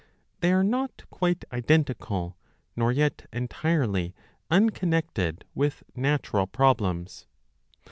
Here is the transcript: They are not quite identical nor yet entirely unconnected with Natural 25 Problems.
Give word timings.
They 0.39 0.51
are 0.51 0.63
not 0.63 1.03
quite 1.11 1.45
identical 1.51 2.35
nor 2.75 2.91
yet 2.91 3.27
entirely 3.31 4.15
unconnected 4.49 5.45
with 5.53 5.83
Natural 5.95 6.47
25 6.47 6.51
Problems. 6.51 7.27